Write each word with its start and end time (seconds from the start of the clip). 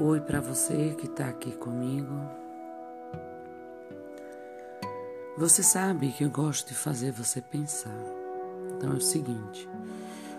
Oi 0.00 0.20
para 0.20 0.40
você 0.40 0.94
que 0.96 1.06
está 1.06 1.26
aqui 1.26 1.50
comigo. 1.50 2.14
Você 5.36 5.60
sabe 5.60 6.12
que 6.12 6.22
eu 6.22 6.30
gosto 6.30 6.68
de 6.68 6.74
fazer 6.74 7.10
você 7.10 7.40
pensar. 7.40 7.98
Então 8.76 8.92
é 8.92 8.94
o 8.94 9.00
seguinte: 9.00 9.68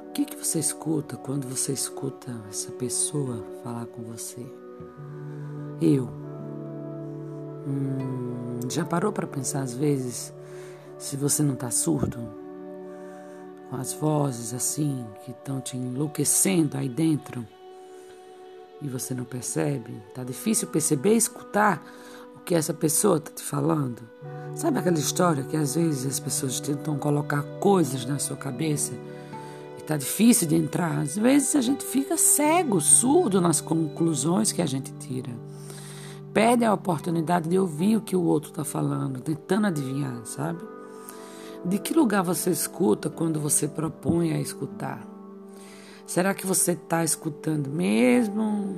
o 0.08 0.12
que, 0.14 0.24
que 0.24 0.38
você 0.38 0.60
escuta 0.60 1.18
quando 1.18 1.46
você 1.46 1.74
escuta 1.74 2.32
essa 2.50 2.72
pessoa 2.72 3.44
falar 3.62 3.86
com 3.88 4.02
você? 4.02 4.40
Eu. 5.82 6.06
Hum, 7.68 8.62
já 8.72 8.86
parou 8.86 9.12
para 9.12 9.28
pensar 9.28 9.64
às 9.64 9.74
vezes 9.74 10.34
se 10.98 11.18
você 11.18 11.44
não 11.44 11.56
está 11.56 11.70
surdo? 11.70 12.18
Com 13.70 13.76
as 13.76 13.92
vozes 13.92 14.54
assim 14.54 15.06
que 15.26 15.32
estão 15.32 15.60
te 15.60 15.76
enlouquecendo 15.76 16.78
aí 16.78 16.88
dentro? 16.88 17.46
E 18.82 18.88
você 18.88 19.14
não 19.14 19.26
percebe? 19.26 20.02
Tá 20.14 20.24
difícil 20.24 20.68
perceber 20.68 21.14
e 21.14 21.18
escutar 21.18 21.84
o 22.36 22.40
que 22.40 22.56
essa 22.56 22.74
pessoa 22.74 23.18
está 23.18 23.32
te 23.32 23.44
falando? 23.44 24.02
Sabe 24.56 24.80
aquela 24.80 24.98
história 24.98 25.44
que 25.44 25.58
às 25.58 25.76
vezes 25.76 26.06
as 26.06 26.20
pessoas 26.20 26.60
tentam 26.60 26.98
colocar 26.98 27.44
coisas 27.60 28.06
na 28.06 28.20
sua 28.20 28.38
cabeça 28.38 28.94
e 29.78 29.82
tá 29.82 29.98
difícil 29.98 30.48
de 30.48 30.56
entrar? 30.56 31.00
Às 31.00 31.18
vezes 31.18 31.56
a 31.56 31.62
gente 31.62 31.84
fica 31.84 32.18
cego, 32.18 32.80
surdo 32.80 33.42
nas 33.42 33.62
conclusões 33.62 34.52
que 34.52 34.62
a 34.62 34.66
gente 34.66 34.92
tira. 34.94 35.32
Perde 36.34 36.64
a 36.64 36.74
oportunidade 36.74 37.50
de 37.50 37.58
ouvir 37.58 37.98
o 37.98 38.02
que 38.02 38.16
o 38.16 38.22
outro 38.22 38.52
está 38.52 38.64
falando, 38.64 39.20
tentando 39.20 39.68
adivinhar, 39.68 40.22
sabe? 40.26 40.64
De 41.66 41.78
que 41.78 41.94
lugar 41.94 42.24
você 42.24 42.52
escuta 42.52 43.10
quando 43.10 43.40
você 43.40 43.68
propõe 43.68 44.32
a 44.32 44.40
escutar? 44.40 45.19
Será 46.10 46.34
que 46.34 46.44
você 46.44 46.72
está 46.72 47.04
escutando 47.04 47.70
mesmo? 47.70 48.76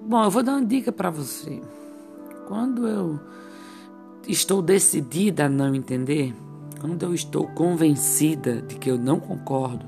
Bom, 0.00 0.24
eu 0.24 0.30
vou 0.30 0.42
dar 0.42 0.52
uma 0.52 0.64
dica 0.64 0.90
para 0.90 1.10
você. 1.10 1.60
Quando 2.48 2.88
eu 2.88 3.20
estou 4.26 4.62
decidida 4.62 5.44
a 5.44 5.48
não 5.50 5.74
entender, 5.74 6.34
quando 6.80 7.02
eu 7.02 7.12
estou 7.12 7.46
convencida 7.48 8.62
de 8.62 8.76
que 8.76 8.90
eu 8.90 8.96
não 8.96 9.20
concordo, 9.20 9.84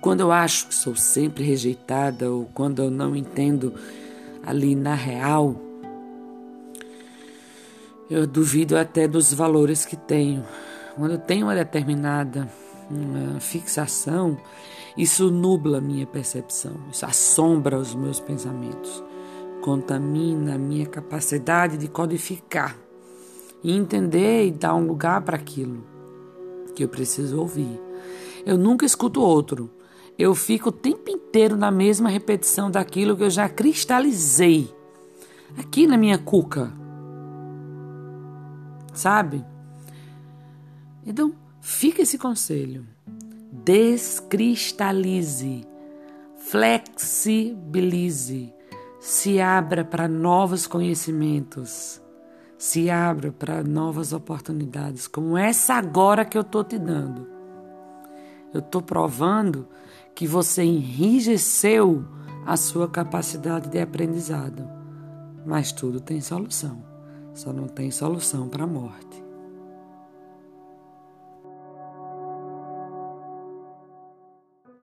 quando 0.00 0.20
eu 0.20 0.32
acho 0.32 0.68
que 0.68 0.74
sou 0.74 0.96
sempre 0.96 1.44
rejeitada 1.44 2.32
ou 2.32 2.46
quando 2.54 2.82
eu 2.82 2.90
não 2.90 3.14
entendo 3.14 3.74
ali 4.42 4.74
na 4.74 4.94
real, 4.94 5.54
eu 8.08 8.26
duvido 8.26 8.78
até 8.78 9.06
dos 9.06 9.30
valores 9.34 9.84
que 9.84 9.94
tenho. 9.94 10.42
Quando 10.96 11.10
eu 11.10 11.18
tenho 11.18 11.44
uma 11.44 11.54
determinada 11.54 12.48
uma 12.90 13.40
fixação, 13.40 14.36
isso 14.96 15.30
nubla 15.30 15.78
a 15.78 15.80
minha 15.80 16.06
percepção, 16.06 16.74
isso 16.90 17.04
assombra 17.04 17.78
os 17.78 17.94
meus 17.94 18.20
pensamentos, 18.20 19.02
contamina 19.60 20.54
a 20.54 20.58
minha 20.58 20.86
capacidade 20.86 21.76
de 21.76 21.88
codificar 21.88 22.76
e 23.62 23.72
entender 23.72 24.46
e 24.46 24.50
dar 24.50 24.74
um 24.74 24.86
lugar 24.86 25.22
para 25.22 25.36
aquilo 25.36 25.84
que 26.74 26.84
eu 26.84 26.88
preciso 26.88 27.40
ouvir. 27.40 27.80
Eu 28.44 28.58
nunca 28.58 28.84
escuto 28.84 29.22
outro. 29.22 29.70
Eu 30.18 30.34
fico 30.34 30.68
o 30.68 30.72
tempo 30.72 31.10
inteiro 31.10 31.56
na 31.56 31.70
mesma 31.70 32.08
repetição 32.08 32.70
daquilo 32.70 33.16
que 33.16 33.24
eu 33.24 33.30
já 33.30 33.48
cristalizei 33.48 34.72
aqui 35.56 35.86
na 35.86 35.96
minha 35.96 36.18
cuca. 36.18 36.72
Sabe? 38.92 39.44
Então, 41.06 41.34
Fica 41.66 42.02
esse 42.02 42.18
conselho. 42.18 42.84
Descristalize, 43.64 45.66
flexibilize, 46.36 48.52
se 49.00 49.40
abra 49.40 49.82
para 49.82 50.06
novos 50.06 50.66
conhecimentos, 50.66 52.02
se 52.58 52.90
abra 52.90 53.32
para 53.32 53.64
novas 53.64 54.12
oportunidades, 54.12 55.06
como 55.06 55.38
essa 55.38 55.72
agora 55.72 56.26
que 56.26 56.36
eu 56.36 56.42
estou 56.42 56.62
te 56.62 56.78
dando. 56.78 57.26
Eu 58.52 58.60
estou 58.60 58.82
provando 58.82 59.66
que 60.14 60.26
você 60.26 60.62
enrijeceu 60.62 62.04
a 62.44 62.58
sua 62.58 62.90
capacidade 62.90 63.70
de 63.70 63.80
aprendizado. 63.80 64.68
Mas 65.46 65.72
tudo 65.72 65.98
tem 65.98 66.20
solução, 66.20 66.84
só 67.32 67.54
não 67.54 67.68
tem 67.68 67.90
solução 67.90 68.50
para 68.50 68.64
a 68.64 68.66
morte. 68.66 69.23